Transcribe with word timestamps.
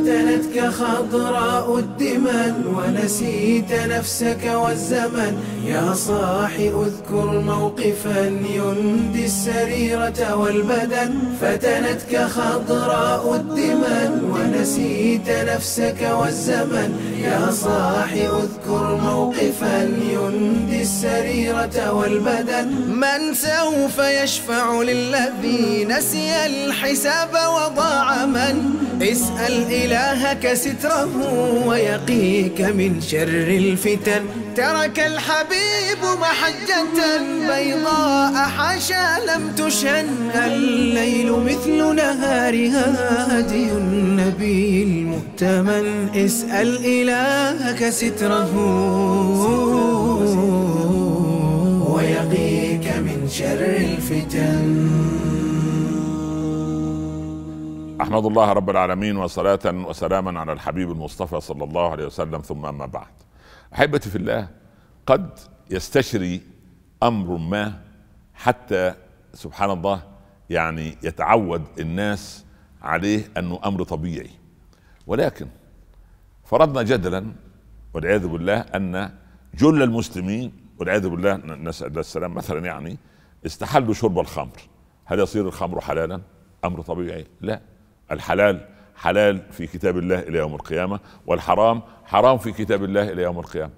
فتنتك 0.00 0.68
خضراء 0.68 1.78
الدمن 1.78 2.54
ونسيت 2.76 3.72
نفسك 3.72 4.44
والزمن. 4.54 5.36
يا 5.66 5.94
صاح 5.94 6.52
اذكر 6.58 7.40
موقفا 7.40 8.20
يندي 8.56 9.24
السريرة 9.24 10.36
والبدن. 10.36 11.14
فتنتك 11.40 12.16
خضراء 12.16 13.34
الدمن 13.34 14.30
ونسيت 14.60 15.30
نفسك 15.30 16.10
والزمن. 16.20 16.90
يا 17.24 17.50
صاح 17.50 18.12
اذكر 18.12 19.00
موقفا. 19.02 19.82
يندي 20.12 20.82
السريرة 20.82 21.92
والبدن 21.92 22.68
من 22.88 23.34
سوف 23.34 23.98
يشفع 23.98 24.82
للذي 24.82 25.84
نسي 25.84 26.46
الحساب 26.46 27.28
وضاع 27.28 28.26
من؟ 28.26 28.56
اسأل 29.02 29.64
إلهك 29.72 30.54
ستره 30.54 31.14
ويقيك 31.66 32.60
من 32.60 33.00
شر 33.00 33.48
الفتن. 33.62 34.22
ترك 34.56 34.98
الحبيب 35.00 36.02
محجة 36.20 37.18
بيضاء 37.48 38.34
حاشا 38.34 39.18
لم 39.28 39.52
تشن 39.54 40.30
الليل 40.34 41.32
مثل 41.32 41.94
نهارها 41.94 43.38
هدي 43.38 43.72
النبي 43.72 44.82
المؤتمن 44.82 46.08
اسأل 46.16 46.86
إلهك 46.86 47.90
ستره 47.90 48.54
ويقيك 51.94 52.86
من 52.96 53.28
شر 53.30 53.60
الفتن 53.76 54.90
أحمد 58.00 58.26
الله 58.26 58.52
رب 58.52 58.70
العالمين 58.70 59.16
وصلاة 59.16 59.58
وسلاما 59.64 60.40
على 60.40 60.52
الحبيب 60.52 60.90
المصطفى 60.90 61.40
صلى 61.40 61.64
الله 61.64 61.90
عليه 61.90 62.06
وسلم 62.06 62.40
ثم 62.40 62.66
أما 62.66 62.86
بعد. 62.86 63.06
أحبتي 63.74 64.10
في 64.10 64.16
الله 64.16 64.48
قد 65.06 65.38
يستشري 65.70 66.40
أمر 67.02 67.36
ما 67.36 67.80
حتى 68.34 68.94
سبحان 69.34 69.70
الله 69.70 70.02
يعني 70.50 70.96
يتعود 71.02 71.62
الناس 71.78 72.44
عليه 72.82 73.28
أنه 73.36 73.60
أمر 73.64 73.82
طبيعي. 73.82 74.30
ولكن 75.06 75.46
فرضنا 76.44 76.82
جدلا 76.82 77.32
والعياذ 77.94 78.26
بالله 78.26 78.60
أن 78.60 79.10
جل 79.54 79.82
المسلمين 79.82 80.52
والعياذ 80.78 81.08
بالله 81.08 81.36
نسأل 81.36 81.98
السلام 81.98 82.34
مثلا 82.34 82.66
يعني 82.66 82.96
استحلوا 83.46 83.94
شرب 83.94 84.18
الخمر 84.18 84.60
هل 85.04 85.20
يصير 85.20 85.46
الخمر 85.46 85.80
حلالا؟ 85.80 86.20
أمر 86.64 86.80
طبيعي؟ 86.80 87.26
لا 87.40 87.60
الحلال 88.10 88.68
حلال 89.00 89.42
في 89.52 89.66
كتاب 89.66 89.98
الله 89.98 90.18
إلى 90.18 90.38
يوم 90.38 90.54
القيامة 90.54 91.00
والحرام 91.26 91.82
حرام 92.04 92.38
في 92.38 92.52
كتاب 92.52 92.84
الله 92.84 93.12
إلى 93.12 93.22
يوم 93.22 93.38
القيامة. 93.38 93.72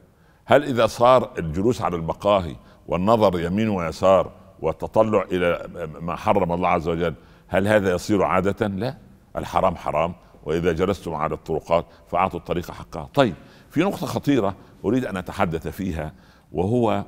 هل 0.44 0.64
إذا 0.64 0.86
صار 0.86 1.30
الجلوس 1.38 1.82
على 1.82 1.96
المقاهي 1.96 2.56
والنظر 2.86 3.40
يمين 3.40 3.68
ويسار 3.68 4.32
والتطلع 4.60 5.24
إلى 5.32 5.68
ما 6.00 6.16
حرم 6.16 6.52
الله 6.52 6.68
عز 6.68 6.88
وجل 6.88 7.14
هل 7.48 7.68
هذا 7.68 7.92
يصير 7.92 8.22
عادة؟ 8.22 8.66
لا. 8.66 8.96
الحرام 9.36 9.76
حرام 9.76 10.14
وإذا 10.44 10.72
جلستم 10.72 11.14
على 11.14 11.34
الطرقات 11.34 11.86
فأعطوا 12.08 12.38
الطريق 12.38 12.70
حقها. 12.70 13.08
طيب 13.14 13.34
في 13.70 13.80
نقطة 13.80 14.06
خطيرة 14.06 14.56
أريد 14.84 15.04
أن 15.04 15.16
أتحدث 15.16 15.68
فيها 15.68 16.12
وهو 16.52 17.04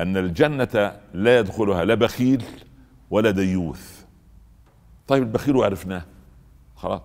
أن 0.00 0.16
الجنة 0.16 0.92
لا 1.14 1.38
يدخلها 1.38 1.84
لا 1.84 1.94
بخيل 1.94 2.44
ولا 3.10 3.30
ديوث. 3.30 4.04
طيب 5.06 5.22
البخيل 5.22 5.56
عرفناه. 5.56 6.02
خلاص. 6.76 7.00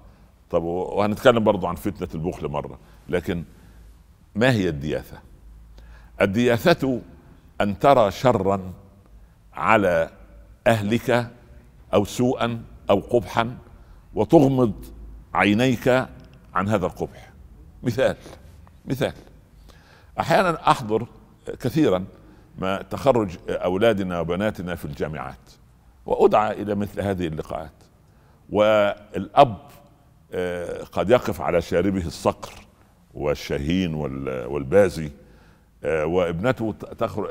طب 0.54 0.64
وهنتكلم 0.64 1.44
برضو 1.44 1.68
عن 1.68 1.76
فتنة 1.76 2.08
البخل 2.16 2.48
مرة 2.48 2.80
لكن 3.10 3.44
ما 4.36 4.52
هي 4.52 4.70
الدياثة؟ 4.70 5.18
الدياثة 6.22 7.02
أن 7.62 7.80
ترى 7.80 8.12
شرا 8.12 8.74
على 9.54 10.10
أهلك 10.68 11.32
أو 11.94 12.06
سوءا 12.06 12.62
أو 12.90 13.00
قبحا 13.00 13.58
وتغمض 14.16 14.74
عينيك 15.34 15.88
عن 16.54 16.70
هذا 16.70 16.86
القبح. 16.86 17.32
مثال 17.84 18.16
مثال. 18.86 19.14
أحيانا 20.20 20.72
أحضر 20.72 21.08
كثيرا 21.60 22.06
ما 22.58 22.82
تخرج 22.82 23.38
أولادنا 23.50 24.20
وبناتنا 24.20 24.76
في 24.76 24.86
الجامعات 24.86 25.52
وأدعى 26.06 26.62
إلى 26.62 26.76
مثل 26.76 27.02
هذه 27.02 27.28
اللقاءات. 27.28 27.74
والأب 28.50 29.58
قد 30.92 31.10
يقف 31.10 31.42
على 31.42 31.62
شاربه 31.62 32.06
الصقر 32.06 32.54
والشهين 33.14 33.94
والبازي. 34.26 35.12
آه، 35.84 36.06
وابنته 36.06 36.74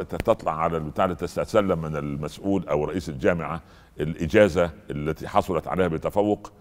تطلع 0.08 0.52
على 0.60 0.76
البتاع 0.76 1.06
لتستسلم 1.06 1.78
من 1.82 1.96
المسؤول 1.96 2.68
أو 2.68 2.84
رئيس 2.84 3.08
الجامعة 3.08 3.60
الإجازة 4.00 4.70
التي 4.90 5.28
حصلت 5.28 5.68
عليها 5.68 5.88
بتفوق. 5.88 6.52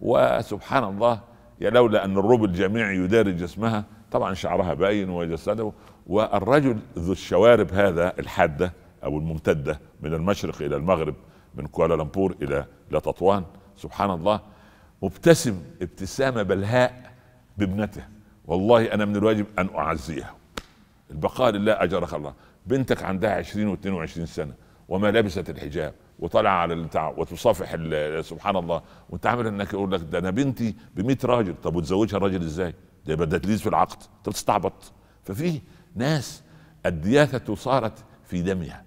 وسبحان 0.00 0.84
الله 0.84 1.20
يا 1.60 1.70
لولا 1.70 2.04
أن 2.04 2.18
الرب 2.18 2.44
الجامعي 2.44 2.96
يداري 2.96 3.32
جسمها 3.32 3.84
طبعا 4.10 4.34
شعرها 4.34 4.74
باين 4.74 5.10
وجسده 5.10 5.72
والرجل 6.06 6.78
ذو 6.98 7.12
الشوارب 7.12 7.72
هذا 7.72 8.12
الحادة 8.18 8.72
أو 9.04 9.18
الممتدة 9.18 9.80
من 10.00 10.14
المشرق 10.14 10.62
إلى 10.62 10.76
المغرب 10.76 11.14
من 11.54 11.66
كوالالمبور 11.66 12.34
إلى 12.42 12.64
إلى 12.90 13.00
تطوان 13.00 13.44
سبحان 13.76 14.10
الله. 14.10 14.40
مبتسم 15.02 15.62
ابتسامة 15.82 16.42
بلهاء 16.42 17.12
بابنته. 17.58 18.02
والله 18.46 18.94
أنا 18.94 19.04
من 19.04 19.16
الواجب 19.16 19.46
أن 19.58 19.68
اعزيها 19.74 20.34
البقاء 21.10 21.50
لله 21.50 21.72
أجرك 21.82 22.14
الله. 22.14 22.34
بنتك 22.66 23.02
عندها 23.02 23.30
20 23.30 23.76
و22 23.76 24.24
سنة 24.24 24.54
وما 24.88 25.10
لبست 25.10 25.50
الحجاب 25.50 25.94
وطلع 26.18 26.50
على 26.50 26.74
البتاع 26.74 27.14
وتصافح 27.16 27.76
سبحان 28.20 28.56
الله. 28.56 28.82
وأنت 29.10 29.26
عامل 29.26 29.46
إنك 29.46 29.72
يقول 29.72 29.92
لك 29.92 30.00
ده 30.00 30.18
أنا 30.18 30.30
بنتي 30.30 30.74
ب 30.94 31.00
100 31.06 31.16
راجل. 31.24 31.54
طب 31.62 31.76
وتزوجها 31.76 32.16
الراجل 32.16 32.42
إزاي؟ 32.42 32.74
ده 33.06 33.12
يبقى 33.12 33.26
تدليس 33.26 33.60
في 33.60 33.68
العقد. 33.68 34.02
انت 34.18 34.28
بتستعبط 34.28 34.92
ففي 35.24 35.60
ناس 35.94 36.42
الدياثة 36.86 37.54
صارت 37.54 38.04
في 38.24 38.42
دمها. 38.42 38.84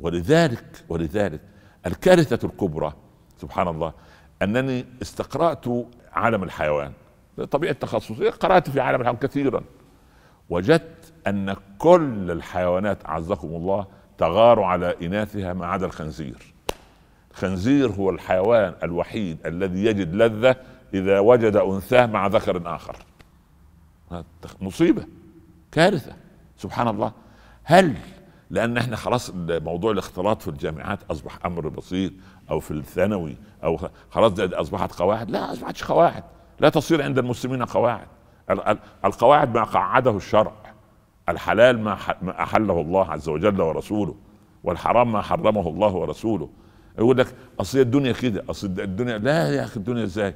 ولذلك 0.00 0.84
ولذلك 0.88 1.40
الكارثة 1.86 2.46
الكبرى 2.46 2.92
سبحان 3.40 3.68
الله 3.68 3.92
أنني 4.42 4.86
استقرأت 5.02 5.64
عالم 6.12 6.42
الحيوان. 6.42 6.92
طبيعة 7.50 7.72
تخصصي. 7.72 8.28
قرأت 8.28 8.70
في 8.70 8.80
عالم 8.80 9.00
الحيوان 9.00 9.18
كثيرا. 9.18 9.62
وجدت 10.50 11.12
أن 11.26 11.56
كل 11.78 12.30
الحيوانات 12.30 13.06
أعزكم 13.06 13.48
الله 13.48 13.86
تغار 14.18 14.62
على 14.62 14.96
إناثها 15.02 15.52
ما 15.52 15.66
عدا 15.66 15.86
الخنزير. 15.86 16.54
الخنزير 17.30 17.90
هو 17.90 18.10
الحيوان 18.10 18.74
الوحيد 18.82 19.46
الذي 19.46 19.84
يجد 19.84 20.14
لذة 20.14 20.56
إذا 20.94 21.18
وجد 21.18 21.56
أنثاه 21.56 22.06
مع 22.06 22.26
ذكر 22.26 22.74
آخر. 22.74 22.96
مصيبة 24.60 25.06
كارثة. 25.72 26.12
سبحان 26.56 26.88
الله. 26.88 27.12
هل 27.64 27.94
لأن 28.52 28.76
إحنا 28.76 28.96
خلاص 28.96 29.32
موضوع 29.36 29.92
الاختلاط 29.92 30.42
في 30.42 30.48
الجامعات 30.48 30.98
أصبح 31.10 31.46
أمر 31.46 31.68
بسيط 31.68 32.12
أو 32.50 32.60
في 32.60 32.70
الثانوي 32.70 33.36
أو 33.64 33.78
خلاص 34.10 34.32
أصبحت 34.38 34.92
قواعد. 34.92 35.30
لا 35.30 35.52
أصبحتش 35.52 35.84
قواعد. 35.84 36.24
لا 36.60 36.68
تصير 36.68 37.02
عند 37.02 37.18
المسلمين 37.18 37.64
قواعد. 37.64 38.06
القواعد 39.04 39.54
ما 39.54 39.64
قعده 39.64 40.16
الشرع. 40.16 40.52
الحلال 41.28 41.80
ما 41.80 41.92
أحله 42.42 42.80
الله 42.80 43.10
عز 43.10 43.28
وجل 43.28 43.60
ورسوله. 43.60 44.14
والحرام 44.64 45.12
ما 45.12 45.22
حرمه 45.22 45.68
الله 45.68 45.94
ورسوله. 45.94 46.48
يقول 46.98 47.18
لك 47.18 47.34
أصل 47.60 47.78
الدنيا 47.78 48.12
كده. 48.12 48.44
أصل 48.50 48.66
الدنيا 48.66 49.18
لا 49.18 49.48
يا 49.48 49.64
أخي 49.64 49.76
الدنيا 49.76 50.04
إزاي؟ 50.04 50.34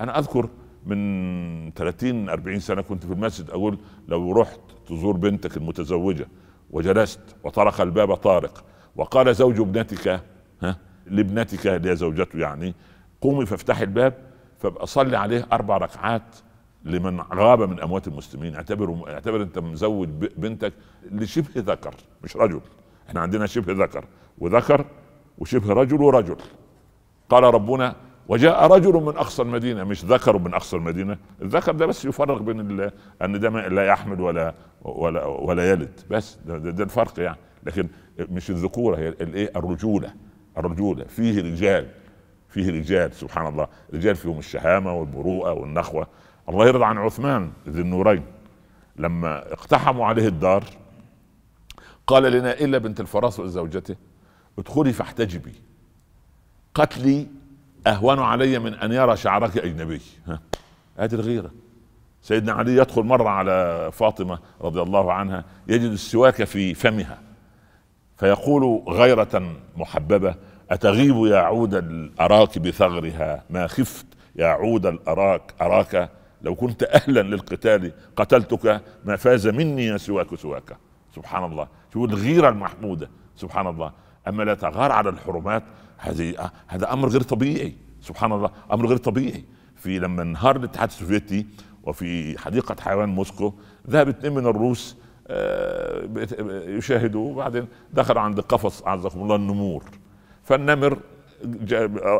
أنا 0.00 0.18
أذكر 0.18 0.48
من 0.86 1.72
30 1.72 2.28
40 2.28 2.60
سنة 2.60 2.82
كنت 2.82 3.06
في 3.06 3.12
المسجد 3.12 3.50
أقول 3.50 3.78
لو 4.08 4.32
رحت 4.32 4.60
تزور 4.88 5.16
بنتك 5.16 5.56
المتزوجة 5.56 6.28
وجلست 6.70 7.20
وطرق 7.44 7.80
الباب 7.80 8.14
طارق. 8.14 8.64
وقال 8.96 9.34
زوج 9.34 9.60
ابنتك 9.60 10.22
ها 10.62 10.76
لابنتك 11.06 11.66
اللي 11.66 11.96
زوجته 11.96 12.38
يعني 12.38 12.74
قومي 13.20 13.46
فافتحي 13.46 13.84
الباب 13.84 14.14
فابقى 14.58 14.86
صلي 14.86 15.16
عليه 15.16 15.46
أربع 15.52 15.76
ركعات 15.76 16.36
لمن 16.84 17.20
غاب 17.20 17.62
من 17.62 17.80
أموات 17.80 18.08
المسلمين. 18.08 18.54
اعتبر 18.54 19.04
اعتبر 19.08 19.42
أنت 19.42 19.58
مزوج 19.58 20.08
بنتك 20.36 20.72
لشبه 21.10 21.48
ذكر 21.56 21.94
مش 22.24 22.36
رجل. 22.36 22.60
إحنا 23.08 23.20
عندنا 23.20 23.46
شبه 23.46 23.84
ذكر 23.84 24.04
وذكر 24.38 24.84
وشبه 25.38 25.72
رجل 25.72 26.02
ورجل. 26.02 26.36
قال 27.28 27.44
ربنا 27.44 27.96
وجاء 28.28 28.66
رجل 28.66 28.92
من 28.92 29.16
أقصى 29.16 29.42
المدينة 29.42 29.84
مش 29.84 30.04
ذكر 30.04 30.38
من 30.38 30.54
أقصى 30.54 30.76
المدينة. 30.76 31.18
الذكر 31.42 31.72
ده 31.72 31.86
بس 31.86 32.04
يفرق 32.04 32.42
بين 32.42 32.60
أن 33.22 33.40
ده 33.40 33.50
لا 33.50 33.86
يحمل 33.86 34.20
ولا 34.20 34.54
ولا 34.82 35.24
ولا 35.24 35.70
يلد. 35.70 36.00
بس 36.10 36.38
ده, 36.46 36.58
ده 36.58 36.84
الفرق 36.84 37.20
يعني. 37.20 37.38
لكن 37.62 37.88
مش 38.18 38.50
الذكوره 38.50 38.96
هي 38.96 39.08
الايه 39.08 39.52
الرجولة. 39.56 40.14
الرجولة. 40.58 41.04
فيه 41.04 41.42
رجال. 41.42 41.88
فيه 42.48 42.70
رجال 42.70 43.12
سبحان 43.12 43.46
الله. 43.46 43.68
رجال 43.94 44.16
فيهم 44.16 44.38
الشهامة 44.38 44.92
والبروءة 44.94 45.52
والنخوة. 45.52 46.06
الله 46.48 46.66
يرضى 46.66 46.84
عن 46.84 46.98
عثمان 46.98 47.50
ذي 47.68 47.80
النورين. 47.80 48.22
لما 48.96 49.52
اقتحموا 49.52 50.06
عليه 50.06 50.28
الدار 50.28 50.64
قال 52.06 52.22
لنا 52.32 52.52
إلا 52.52 52.78
بنت 52.78 53.00
الفراس 53.00 53.40
وزوجته 53.40 53.96
ادخلي 54.58 54.92
فاحتجبي. 54.92 55.52
قتلي 56.74 57.26
أهون 57.86 58.18
علي 58.18 58.58
من 58.58 58.74
أن 58.74 58.92
يرى 58.92 59.16
شعرك 59.16 59.58
أجنبي. 59.58 60.00
هذه 60.96 61.14
الغيرة. 61.14 61.50
سيدنا 62.22 62.52
علي 62.52 62.76
يدخل 62.76 63.02
مرة 63.02 63.28
على 63.28 63.88
فاطمة 63.92 64.38
رضي 64.60 64.82
الله 64.82 65.12
عنها 65.12 65.44
يجد 65.68 65.90
السواك 65.90 66.44
في 66.44 66.74
فمها 66.74 67.18
فيقول 68.16 68.82
غيرة 68.88 69.56
محببة 69.76 70.34
أتغيب 70.70 71.16
يا 71.16 71.38
عود 71.38 71.74
الأراك 71.74 72.58
بثغرها؟ 72.58 73.44
ما 73.50 73.66
خفت 73.66 74.06
يا 74.36 74.46
عود 74.46 74.86
الأراك 74.86 75.54
أراك؟ 75.60 76.10
لو 76.42 76.54
كنت 76.54 76.82
أهلا 76.82 77.20
للقتال 77.20 77.92
قتلتك 78.16 78.82
ما 79.04 79.16
فاز 79.16 79.46
مني 79.48 79.98
سواك 79.98 80.34
سواك. 80.34 80.76
سبحان 81.14 81.44
الله. 81.44 81.68
شو 81.92 82.04
الغيرة 82.04 82.48
المحمودة. 82.48 83.10
سبحان 83.36 83.66
الله. 83.66 83.92
أما 84.28 84.42
لا 84.42 84.54
تغار 84.54 84.92
على 84.92 85.08
الحرمات 85.08 85.62
هذه 85.98 86.50
هذا 86.66 86.92
أمر 86.92 87.08
غير 87.08 87.22
طبيعي. 87.22 87.74
سبحان 88.00 88.32
الله 88.32 88.50
أمر 88.72 88.86
غير 88.86 88.96
طبيعي. 88.96 89.44
في 89.76 89.98
لما 89.98 90.22
انهار 90.22 90.56
الاتحاد 90.56 90.88
السوفيتي 90.88 91.46
وفي 91.82 92.38
حديقة 92.38 92.76
حيوان 92.80 93.08
موسكو 93.08 93.52
ذهب 93.90 94.08
اثنين 94.08 94.34
من 94.34 94.46
الروس 94.46 94.96
آه، 95.28 96.08
يشاهدوا 96.66 97.30
وبعدين 97.30 97.66
دخل 97.92 98.18
عند 98.18 98.40
قفص 98.40 98.82
أعزكم 98.82 99.20
الله 99.22 99.36
النمور. 99.36 99.84
فالنمر 100.42 100.98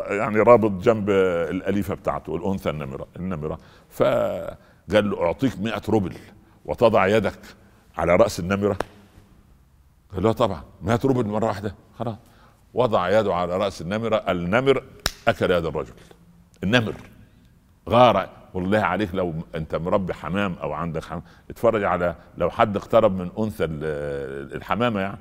يعني 0.09 0.39
رابط 0.39 0.71
جنب 0.71 1.09
الأليفة 1.09 1.93
بتاعته 1.95 2.35
الأنثى 2.35 2.69
النمرة 2.69 3.07
النمرة. 3.15 3.59
فقال 3.89 5.09
له 5.09 5.23
أعطيك 5.23 5.59
100 5.59 5.81
روبل 5.89 6.13
وتضع 6.65 7.07
يدك 7.07 7.39
على 7.97 8.15
رأس 8.15 8.39
النمرة. 8.39 8.77
قال 10.13 10.23
له 10.23 10.31
طبعا 10.31 10.63
100 10.81 10.99
روبل 11.05 11.27
مرة 11.27 11.45
واحدة؟ 11.45 11.75
خلاص. 11.99 12.15
وضع 12.73 13.19
يده 13.19 13.35
على 13.35 13.57
رأس 13.57 13.81
النمره 13.81 14.15
النمر 14.15 14.83
أكل 15.27 15.51
يد 15.51 15.65
الرجل. 15.65 15.93
النمر. 16.63 16.93
غار. 17.89 18.29
والله 18.53 18.79
عليك 18.79 19.15
لو 19.15 19.33
أنت 19.55 19.75
مربي 19.75 20.13
حمام 20.13 20.53
أو 20.53 20.73
عندك 20.73 21.03
حمام. 21.03 21.23
اتفرج 21.49 21.83
على 21.83 22.15
لو 22.37 22.49
حد 22.49 22.77
اقترب 22.77 23.17
من 23.17 23.29
أنثى 23.39 23.65
الحمامة 24.55 24.99
يعني 24.99 25.17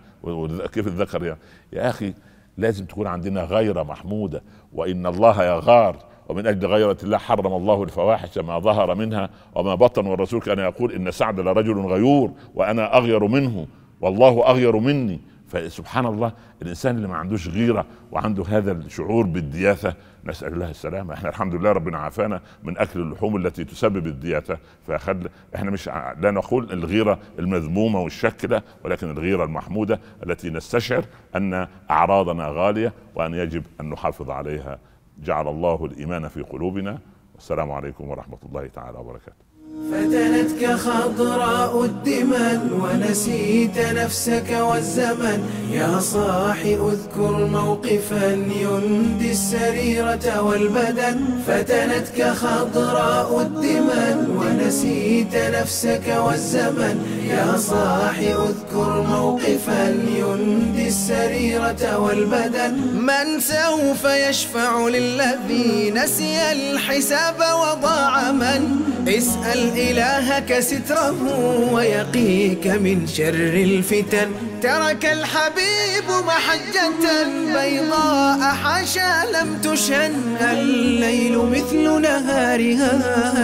كيف 0.68 0.86
الذكر 0.86 1.24
يعني. 1.24 1.38
يا 1.72 1.88
أخي 1.88 2.14
لازم 2.56 2.84
تكون 2.84 3.06
عندنا 3.06 3.44
غيرة 3.44 3.82
محمودة. 3.82 4.42
وإن 4.72 5.06
الله 5.06 5.44
يغار. 5.44 5.96
ومن 6.28 6.46
أجل 6.46 6.66
غيرة 6.66 6.96
الله 7.02 7.18
حرم 7.18 7.52
الله 7.52 7.82
الفواحش 7.82 8.38
ما 8.38 8.58
ظهر 8.58 8.94
منها. 8.94 9.30
وما 9.54 9.74
بطن 9.74 10.06
والرسول 10.06 10.40
كان 10.40 10.58
يقول 10.58 10.92
إن 10.92 11.10
سعد 11.10 11.40
لرجل 11.40 11.80
غيور 11.80 12.32
وأنا 12.54 12.96
أغير 12.96 13.26
منه. 13.26 13.66
والله 14.00 14.46
أغير 14.46 14.76
مني. 14.76 15.20
فسبحان 15.48 16.06
الله 16.06 16.32
الإنسان 16.62 16.96
اللي 16.96 17.08
ما 17.08 17.16
عندوش 17.16 17.48
غيرة 17.48 17.86
وعنده 18.12 18.44
هذا 18.48 18.72
الشعور 18.72 19.26
بالدياثة 19.26 19.94
نسأل 20.24 20.52
الله 20.52 20.70
السلامة. 20.70 21.14
إحنا 21.14 21.28
الحمد 21.28 21.54
لله 21.54 21.72
ربنا 21.72 21.98
عافانا 21.98 22.40
من 22.62 22.78
أكل 22.78 23.00
اللحوم 23.00 23.36
التي 23.36 23.64
تسبب 23.64 24.06
الدياثة. 24.06 24.58
فخل 24.86 25.28
إحنا 25.54 25.70
مش 25.70 25.88
لا 26.20 26.30
نقول 26.30 26.72
الغيرة 26.72 27.18
المذمومة 27.38 28.00
والشك 28.00 28.44
لا 28.44 28.62
ولكن 28.84 29.10
الغيرة 29.10 29.44
المحمودة 29.44 30.00
التي 30.26 30.50
نستشعر 30.50 31.04
أن 31.36 31.66
أعراضنا 31.90 32.48
غالية 32.48 32.92
وأن 33.14 33.34
يجب 33.34 33.62
أن 33.80 33.90
نحافظ 33.90 34.30
عليها. 34.30 34.78
جعل 35.24 35.48
الله 35.48 35.84
الإيمان 35.84 36.28
في 36.28 36.42
قلوبنا. 36.42 36.98
والسلام 37.34 37.72
عليكم 37.72 38.08
ورحمة 38.08 38.38
الله 38.46 38.66
تعالى 38.66 38.98
وبركاته. 38.98 39.46
فتنتك 40.46 40.76
خضراء 40.76 41.84
الدمن 41.84 42.72
ونسيت 42.72 43.78
نفسك 43.78 44.50
والزمن. 44.60 45.40
يا 45.72 46.00
صاح 46.00 46.58
اذكر 46.64 47.46
موقفا 47.46 48.26
يندي 48.60 49.30
السريرة 49.30 50.42
والبدن. 50.42 51.20
فتنتك 51.46 52.32
خضراء 52.32 53.40
الدمن 53.40 54.16
ونسيت 54.38 55.34
نفسك 55.34 56.16
والزمن. 56.26 56.96
يا 57.30 57.56
صاح 57.58 58.18
اذكر 58.18 59.04
موقفا 59.08 59.88
يندي 60.18 60.88
السريرة 60.88 61.98
والبدن. 61.98 62.72
من 62.94 63.40
سوف 63.40 64.04
يشفع 64.04 64.88
للذي 64.88 65.90
نسي 65.90 66.52
الحساب 66.52 67.36
وضاع 67.38 68.32
من؟ 68.32 68.86
اسأل 69.08 69.70
إلهك 70.36 70.60
ستره 70.60 71.16
ويقيك 71.72 72.66
من 72.66 73.06
شر 73.06 73.54
الفتن. 73.68 74.28
ترك 74.62 75.04
الحبيب 75.04 76.08
محجة 76.26 77.24
بيضاء 77.56 78.40
حاشا 78.40 79.12
لم 79.34 79.58
تشن. 79.62 80.12
الليل 80.40 81.38
مثل 81.38 82.00
نهارها 82.00 82.92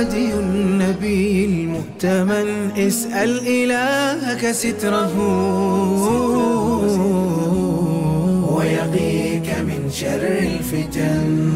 هدي 0.00 0.32
النبي 0.34 1.44
المؤتمن. 1.44 2.70
اسأل 2.76 3.32
إلهك 3.46 4.52
ستره 4.52 5.16
ويقيك 8.56 9.48
من 9.68 9.90
شر 9.94 10.24
الفتن. 10.52 11.52